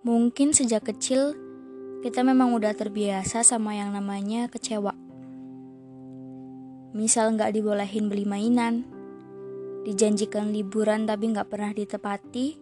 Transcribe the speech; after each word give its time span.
Mungkin 0.00 0.56
sejak 0.56 0.88
kecil 0.88 1.36
kita 2.00 2.24
memang 2.24 2.56
udah 2.56 2.72
terbiasa 2.72 3.44
sama 3.44 3.76
yang 3.76 3.92
namanya 3.92 4.48
kecewa. 4.48 4.96
Misal 6.96 7.36
nggak 7.36 7.52
dibolehin 7.52 8.08
beli 8.08 8.24
mainan, 8.24 8.88
dijanjikan 9.84 10.56
liburan 10.56 11.04
tapi 11.04 11.28
nggak 11.36 11.52
pernah 11.52 11.76
ditepati, 11.76 12.56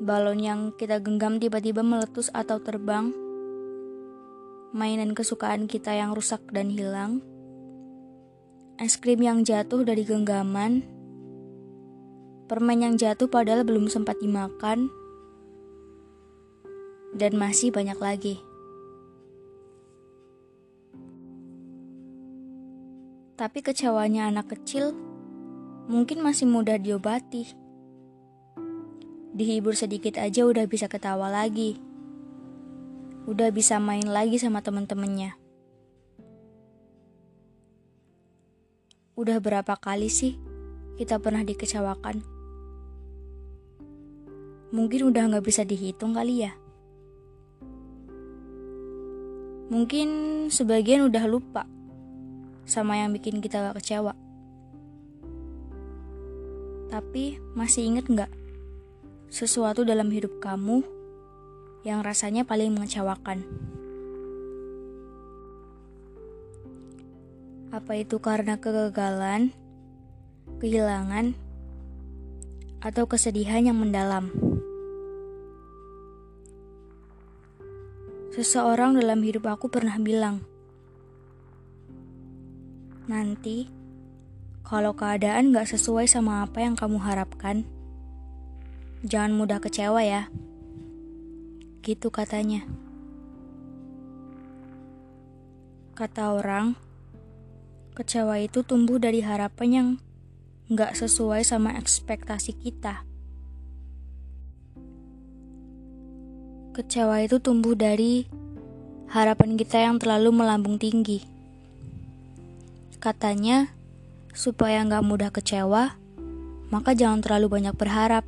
balon 0.00 0.40
yang 0.40 0.60
kita 0.72 1.04
genggam 1.04 1.36
tiba-tiba 1.36 1.84
meletus 1.84 2.32
atau 2.32 2.64
terbang, 2.64 3.12
mainan 4.72 5.12
kesukaan 5.12 5.68
kita 5.68 5.92
yang 5.92 6.16
rusak 6.16 6.40
dan 6.48 6.72
hilang, 6.72 7.20
es 8.80 8.96
krim 8.96 9.20
yang 9.20 9.44
jatuh 9.44 9.84
dari 9.84 10.00
genggaman, 10.08 10.80
permen 12.48 12.80
yang 12.80 12.96
jatuh 12.96 13.28
padahal 13.28 13.68
belum 13.68 13.92
sempat 13.92 14.16
dimakan, 14.24 14.88
dan 17.14 17.38
masih 17.38 17.70
banyak 17.70 17.96
lagi. 18.02 18.36
Tapi 23.34 23.66
kecewanya 23.66 24.30
anak 24.30 24.54
kecil 24.54 24.94
mungkin 25.90 26.22
masih 26.22 26.46
mudah 26.46 26.78
diobati. 26.78 27.50
Dihibur 29.34 29.74
sedikit 29.74 30.18
aja 30.22 30.46
udah 30.46 30.66
bisa 30.70 30.86
ketawa 30.86 31.26
lagi. 31.30 31.78
Udah 33.26 33.50
bisa 33.50 33.82
main 33.82 34.06
lagi 34.06 34.38
sama 34.38 34.62
temen-temennya. 34.62 35.34
Udah 39.18 39.38
berapa 39.42 39.74
kali 39.78 40.10
sih 40.10 40.38
kita 40.94 41.18
pernah 41.18 41.42
dikecewakan? 41.42 42.22
Mungkin 44.74 45.00
udah 45.10 45.38
gak 45.38 45.46
bisa 45.46 45.62
dihitung 45.62 46.14
kali 46.14 46.46
ya. 46.46 46.54
Mungkin 49.72 50.08
sebagian 50.52 51.08
udah 51.08 51.24
lupa 51.24 51.64
sama 52.68 53.00
yang 53.00 53.16
bikin 53.16 53.40
kita 53.40 53.60
gak 53.64 53.80
kecewa. 53.80 54.12
Tapi 56.92 57.40
masih 57.56 57.88
inget 57.88 58.04
gak 58.12 58.32
sesuatu 59.32 59.82
dalam 59.82 60.12
hidup 60.12 60.36
kamu 60.38 60.84
yang 61.82 62.04
rasanya 62.04 62.44
paling 62.44 62.72
mengecewakan? 62.76 63.44
Apa 67.74 67.98
itu 67.98 68.22
karena 68.22 68.54
kegagalan, 68.54 69.50
kehilangan, 70.62 71.34
atau 72.78 73.04
kesedihan 73.10 73.66
yang 73.66 73.80
mendalam? 73.80 74.30
Seseorang 78.34 78.98
dalam 78.98 79.22
hidup 79.22 79.46
aku 79.46 79.70
pernah 79.70 79.94
bilang, 79.94 80.42
"Nanti, 83.06 83.70
kalau 84.66 84.90
keadaan 84.90 85.54
gak 85.54 85.70
sesuai 85.70 86.10
sama 86.10 86.42
apa 86.42 86.58
yang 86.66 86.74
kamu 86.74 86.98
harapkan, 86.98 87.62
jangan 89.06 89.38
mudah 89.38 89.62
kecewa 89.62 90.02
ya." 90.02 90.26
Gitu 91.86 92.10
katanya. 92.10 92.66
Kata 95.94 96.34
orang, 96.34 96.74
kecewa 97.94 98.42
itu 98.42 98.66
tumbuh 98.66 98.98
dari 98.98 99.22
harapan 99.22 99.68
yang 99.70 99.88
gak 100.74 100.98
sesuai 100.98 101.46
sama 101.46 101.78
ekspektasi 101.78 102.50
kita. 102.58 103.06
Kecewa 106.74 107.22
itu 107.22 107.38
tumbuh 107.38 107.78
dari 107.78 108.26
harapan 109.06 109.54
kita 109.54 109.78
yang 109.78 110.02
terlalu 110.02 110.42
melambung 110.42 110.74
tinggi. 110.74 111.22
Katanya, 112.98 113.70
supaya 114.34 114.82
nggak 114.82 115.06
mudah 115.06 115.30
kecewa, 115.30 115.94
maka 116.74 116.90
jangan 116.98 117.22
terlalu 117.22 117.46
banyak 117.46 117.78
berharap. 117.78 118.26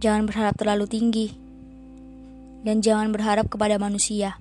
Jangan 0.00 0.24
berharap 0.24 0.56
terlalu 0.56 0.88
tinggi. 0.88 1.28
Dan 2.64 2.80
jangan 2.80 3.12
berharap 3.12 3.52
kepada 3.52 3.76
manusia. 3.76 4.40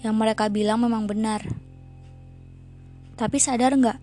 Yang 0.00 0.16
mereka 0.16 0.48
bilang 0.48 0.80
memang 0.80 1.04
benar. 1.04 1.44
Tapi 3.20 3.36
sadar 3.36 3.76
nggak? 3.76 4.00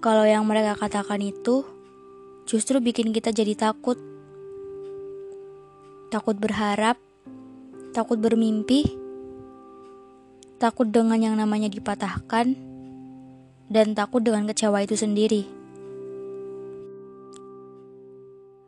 Kalau 0.00 0.24
yang 0.24 0.48
mereka 0.48 0.72
katakan 0.72 1.20
itu 1.20 1.68
justru 2.48 2.80
bikin 2.80 3.12
kita 3.12 3.28
jadi 3.28 3.52
takut 3.52 4.15
takut 6.06 6.38
berharap, 6.38 6.94
takut 7.90 8.18
bermimpi, 8.22 8.86
takut 10.62 10.86
dengan 10.86 11.18
yang 11.18 11.34
namanya 11.34 11.66
dipatahkan, 11.66 12.54
dan 13.66 13.86
takut 13.98 14.22
dengan 14.22 14.46
kecewa 14.46 14.86
itu 14.86 14.94
sendiri. 14.94 15.42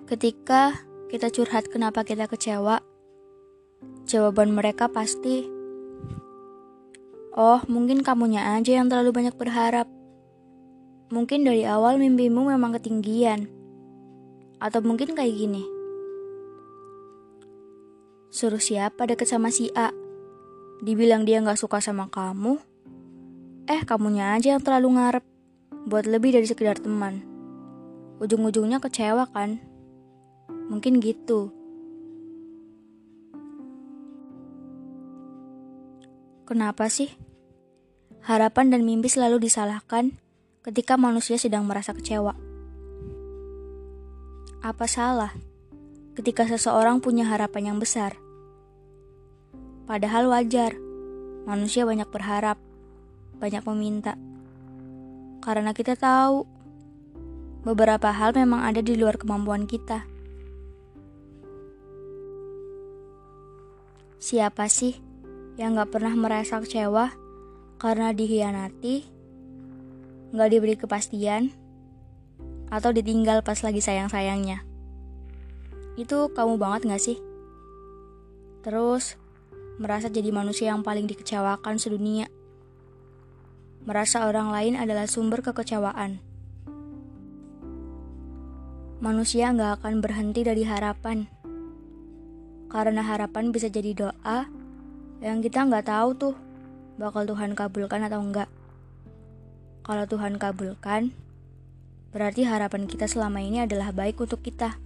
Ketika 0.09 0.83
kita 1.13 1.31
curhat 1.31 1.71
kenapa 1.71 2.03
kita 2.03 2.27
kecewa, 2.27 2.83
jawaban 4.09 4.57
mereka 4.57 4.91
pasti, 4.91 5.47
"Oh, 7.37 7.63
mungkin 7.71 8.03
kamunya 8.03 8.57
aja 8.57 8.81
yang 8.81 8.91
terlalu 8.91 9.15
banyak 9.15 9.37
berharap. 9.37 9.87
Mungkin 11.09 11.45
dari 11.45 11.65
awal 11.65 12.01
mimpimu 12.01 12.51
memang 12.51 12.75
ketinggian, 12.77 13.47
atau 14.59 14.81
mungkin 14.83 15.15
kayak 15.15 15.37
gini." 15.37 15.78
Suruh 18.29 18.61
siapa 18.61 19.09
deket 19.09 19.25
sama 19.25 19.49
si 19.49 19.73
A? 19.73 19.89
Dibilang 20.85 21.25
dia 21.25 21.41
gak 21.41 21.57
suka 21.57 21.81
sama 21.81 22.13
kamu? 22.13 22.61
Eh, 23.65 23.81
kamunya 23.89 24.37
aja 24.37 24.53
yang 24.53 24.61
terlalu 24.61 25.01
ngarep. 25.01 25.25
Buat 25.89 26.05
lebih 26.05 26.37
dari 26.37 26.45
sekedar 26.45 26.77
teman. 26.77 27.25
Ujung-ujungnya 28.21 28.85
kecewa 28.85 29.33
kan? 29.33 29.57
Mungkin 30.69 31.01
gitu. 31.01 31.49
Kenapa 36.45 36.93
sih? 36.93 37.09
Harapan 38.29 38.69
dan 38.69 38.85
mimpi 38.85 39.09
selalu 39.09 39.41
disalahkan 39.49 40.13
ketika 40.61 41.01
manusia 41.01 41.41
sedang 41.41 41.65
merasa 41.65 41.97
kecewa. 41.97 42.37
Apa 44.61 44.85
salah? 44.85 45.33
Ketika 46.19 46.51
seseorang 46.51 46.99
punya 46.99 47.23
harapan 47.31 47.71
yang 47.71 47.79
besar. 47.79 48.19
Padahal 49.87 50.27
wajar, 50.27 50.75
manusia 51.47 51.87
banyak 51.87 52.11
berharap, 52.11 52.59
banyak 53.39 53.63
meminta. 53.71 54.19
Karena 55.39 55.71
kita 55.71 55.95
tahu, 55.95 56.43
beberapa 57.63 58.11
hal 58.11 58.35
memang 58.35 58.67
ada 58.67 58.83
di 58.83 58.99
luar 58.99 59.15
kemampuan 59.15 59.71
kita. 59.71 60.03
Siapa 64.19 64.67
sih 64.67 64.99
yang 65.55 65.79
gak 65.79 65.95
pernah 65.95 66.13
merasa 66.19 66.59
kecewa 66.59 67.15
karena 67.79 68.11
dihianati, 68.11 69.07
gak 70.35 70.51
diberi 70.51 70.75
kepastian, 70.75 71.55
atau 72.75 72.91
ditinggal 72.91 73.47
pas 73.47 73.63
lagi 73.63 73.79
sayang-sayangnya? 73.79 74.68
Itu 75.99 76.31
kamu 76.31 76.63
banget 76.63 76.87
gak 76.87 77.03
sih? 77.03 77.19
Terus, 78.63 79.19
merasa 79.83 80.07
jadi 80.07 80.31
manusia 80.31 80.71
yang 80.71 80.87
paling 80.87 81.11
dikecewakan 81.11 81.75
sedunia. 81.83 82.31
Merasa 83.83 84.31
orang 84.31 84.55
lain 84.55 84.75
adalah 84.79 85.11
sumber 85.11 85.43
kekecewaan. 85.43 86.23
Manusia 89.03 89.51
gak 89.51 89.83
akan 89.83 89.99
berhenti 89.99 90.47
dari 90.47 90.63
harapan. 90.63 91.27
Karena 92.71 93.03
harapan 93.03 93.51
bisa 93.51 93.67
jadi 93.67 93.91
doa 93.99 94.47
yang 95.19 95.43
kita 95.43 95.67
nggak 95.67 95.91
tahu 95.91 96.15
tuh 96.15 96.35
bakal 96.95 97.27
Tuhan 97.27 97.59
kabulkan 97.59 98.07
atau 98.07 98.23
enggak. 98.23 98.47
Kalau 99.83 100.05
Tuhan 100.05 100.37
kabulkan, 100.37 101.11
berarti 102.13 102.45
harapan 102.45 102.85
kita 102.85 103.09
selama 103.09 103.43
ini 103.43 103.65
adalah 103.65 103.91
baik 103.91 104.21
untuk 104.21 104.45
kita. 104.45 104.79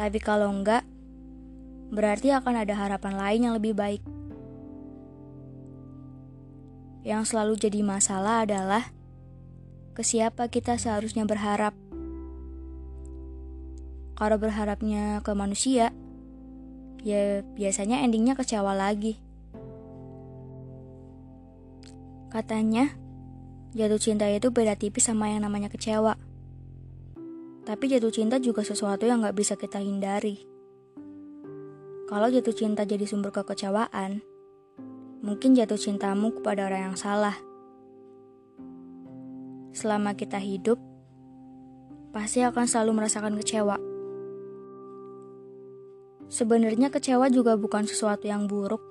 Tapi 0.00 0.16
kalau 0.16 0.48
enggak, 0.48 0.80
berarti 1.92 2.32
akan 2.32 2.64
ada 2.64 2.72
harapan 2.72 3.20
lain 3.20 3.40
yang 3.44 3.54
lebih 3.60 3.76
baik. 3.76 4.00
Yang 7.04 7.28
selalu 7.28 7.60
jadi 7.60 7.84
masalah 7.84 8.48
adalah 8.48 8.88
ke 9.92 10.00
siapa 10.00 10.48
kita 10.48 10.80
seharusnya 10.80 11.28
berharap. 11.28 11.76
Kalau 14.16 14.40
berharapnya 14.40 15.20
ke 15.20 15.36
manusia, 15.36 15.92
ya 17.04 17.44
biasanya 17.52 18.00
endingnya 18.00 18.32
kecewa 18.40 18.72
lagi. 18.72 19.20
Katanya, 22.32 22.88
jatuh 23.76 24.00
cinta 24.00 24.24
itu 24.32 24.48
beda 24.48 24.80
tipis 24.80 25.12
sama 25.12 25.28
yang 25.28 25.44
namanya 25.44 25.68
kecewa. 25.68 26.16
Tapi 27.60 27.84
jatuh 27.92 28.08
cinta 28.08 28.40
juga 28.40 28.64
sesuatu 28.64 29.04
yang 29.04 29.20
gak 29.20 29.36
bisa 29.36 29.54
kita 29.54 29.78
hindari. 29.78 30.40
Kalau 32.10 32.26
jatuh 32.26 32.56
cinta 32.56 32.82
jadi 32.82 33.06
sumber 33.06 33.30
kekecewaan, 33.30 34.24
mungkin 35.22 35.54
jatuh 35.54 35.78
cintamu 35.78 36.34
kepada 36.34 36.66
orang 36.66 36.90
yang 36.90 36.96
salah. 36.98 37.38
Selama 39.70 40.18
kita 40.18 40.42
hidup, 40.42 40.80
pasti 42.10 42.42
akan 42.42 42.66
selalu 42.66 42.90
merasakan 42.98 43.38
kecewa. 43.38 43.78
Sebenarnya 46.26 46.90
kecewa 46.90 47.30
juga 47.30 47.54
bukan 47.54 47.86
sesuatu 47.86 48.26
yang 48.26 48.50
buruk, 48.50 48.82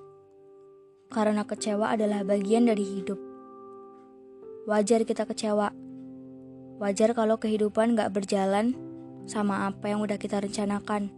karena 1.11 1.43
kecewa 1.43 1.91
adalah 1.91 2.23
bagian 2.23 2.69
dari 2.69 2.85
hidup. 2.85 3.19
Wajar 4.63 5.03
kita 5.03 5.27
kecewa. 5.27 5.88
Wajar 6.79 7.11
kalau 7.11 7.35
kehidupan 7.35 7.99
gak 7.99 8.15
berjalan 8.15 8.71
sama 9.27 9.67
apa 9.67 9.91
yang 9.91 9.99
udah 9.99 10.15
kita 10.15 10.39
rencanakan. 10.39 11.11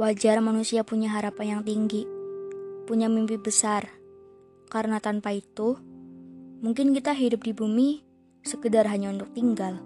Wajar 0.00 0.40
manusia 0.40 0.82
punya 0.82 1.12
harapan 1.12 1.60
yang 1.60 1.62
tinggi, 1.62 2.08
punya 2.88 3.12
mimpi 3.12 3.36
besar, 3.36 3.92
karena 4.72 4.98
tanpa 5.04 5.36
itu, 5.36 5.78
mungkin 6.64 6.96
kita 6.96 7.12
hidup 7.14 7.44
di 7.44 7.52
bumi 7.52 8.02
sekedar 8.42 8.88
hanya 8.88 9.12
untuk 9.12 9.30
tinggal. 9.36 9.78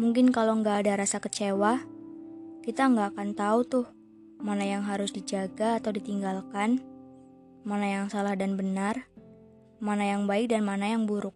Mungkin 0.00 0.32
kalau 0.32 0.56
nggak 0.58 0.88
ada 0.88 1.04
rasa 1.04 1.20
kecewa, 1.20 1.84
kita 2.66 2.88
nggak 2.90 3.14
akan 3.14 3.28
tahu 3.36 3.60
tuh 3.62 3.86
mana 4.40 4.64
yang 4.66 4.82
harus 4.82 5.12
dijaga 5.12 5.78
atau 5.78 5.94
ditinggalkan, 5.94 6.82
mana 7.62 7.86
yang 7.86 8.06
salah 8.10 8.34
dan 8.34 8.58
benar, 8.58 9.06
mana 9.82 10.08
yang 10.08 10.24
baik 10.24 10.52
dan 10.52 10.64
mana 10.64 10.92
yang 10.92 11.04
buruk. 11.04 11.34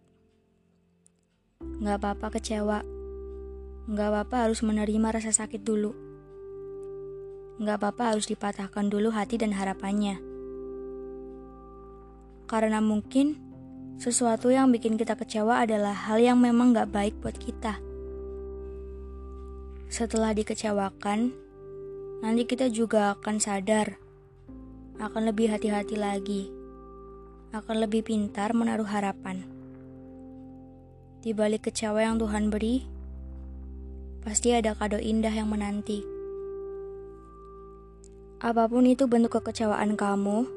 Nggak 1.61 1.97
apa-apa 2.01 2.27
kecewa, 2.37 2.81
nggak 3.89 4.07
apa-apa 4.09 4.35
harus 4.49 4.65
menerima 4.65 5.07
rasa 5.13 5.29
sakit 5.33 5.61
dulu. 5.61 5.93
Nggak 7.61 7.77
apa-apa 7.77 8.03
harus 8.15 8.25
dipatahkan 8.25 8.89
dulu 8.89 9.13
hati 9.13 9.37
dan 9.37 9.53
harapannya. 9.53 10.17
Karena 12.49 12.83
mungkin 12.83 13.37
sesuatu 14.01 14.49
yang 14.49 14.73
bikin 14.73 14.97
kita 14.97 15.13
kecewa 15.13 15.61
adalah 15.61 15.93
hal 15.93 16.17
yang 16.17 16.41
memang 16.41 16.73
gak 16.73 16.89
baik 16.89 17.15
buat 17.21 17.37
kita. 17.37 17.77
Setelah 19.93 20.33
dikecewakan, 20.33 21.29
nanti 22.25 22.43
kita 22.49 22.73
juga 22.73 23.13
akan 23.13 23.37
sadar, 23.37 24.01
akan 24.97 25.21
lebih 25.29 25.53
hati-hati 25.53 25.95
lagi, 26.01 26.49
akan 27.51 27.83
lebih 27.83 28.07
pintar 28.07 28.55
menaruh 28.55 28.87
harapan. 28.87 29.43
Di 31.19 31.35
balik 31.35 31.67
kecewa 31.67 31.99
yang 31.99 32.15
Tuhan 32.15 32.47
beri, 32.47 32.87
pasti 34.23 34.55
ada 34.55 34.71
kado 34.71 34.95
indah 34.97 35.35
yang 35.35 35.51
menanti. 35.51 35.99
Apa 38.41 38.65
pun 38.71 38.87
itu 38.87 39.05
bentuk 39.05 39.37
kekecewaan 39.37 39.99
kamu, 39.99 40.47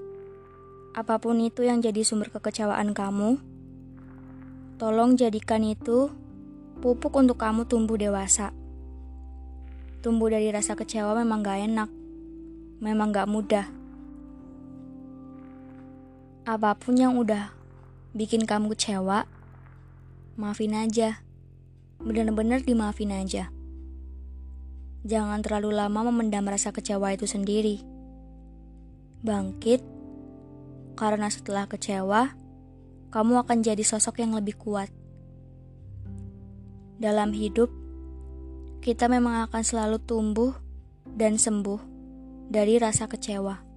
apa 0.95 1.19
pun 1.19 1.43
itu 1.43 1.67
yang 1.67 1.83
jadi 1.83 2.01
sumber 2.07 2.31
kekecewaan 2.31 2.95
kamu, 2.95 3.43
tolong 4.79 5.19
jadikan 5.19 5.67
itu 5.67 6.15
pupuk 6.79 7.13
untuk 7.19 7.37
kamu 7.43 7.67
tumbuh 7.67 7.99
dewasa. 7.99 8.55
Tumbuh 10.01 10.31
dari 10.31 10.49
rasa 10.55 10.79
kecewa 10.79 11.13
memang 11.19 11.43
gak 11.43 11.59
enak, 11.61 11.91
memang 12.79 13.11
gak 13.11 13.29
mudah. 13.29 13.84
Apa 16.45 16.77
pun 16.77 16.93
yang 16.93 17.17
udah 17.17 17.57
bikin 18.13 18.45
kamu 18.45 18.77
kecewa, 18.77 19.25
maafin 20.37 20.77
aja. 20.77 21.25
Bener-bener 22.05 22.61
dimaafin 22.61 23.17
aja. 23.17 23.49
Jangan 25.09 25.41
terlalu 25.41 25.73
lama 25.73 26.13
memendam 26.13 26.45
rasa 26.45 26.69
kecewa 26.69 27.17
itu 27.17 27.25
sendiri. 27.25 27.81
Bangkit, 29.25 29.81
karena 31.01 31.33
setelah 31.33 31.65
kecewa, 31.65 32.37
kamu 33.09 33.41
akan 33.41 33.65
jadi 33.65 33.81
sosok 33.81 34.21
yang 34.21 34.37
lebih 34.37 34.61
kuat. 34.61 34.93
Dalam 37.01 37.33
hidup, 37.33 37.73
kita 38.85 39.09
memang 39.09 39.49
akan 39.49 39.65
selalu 39.65 39.97
tumbuh 39.97 40.53
dan 41.09 41.41
sembuh 41.41 41.81
dari 42.53 42.77
rasa 42.77 43.09
kecewa. 43.09 43.74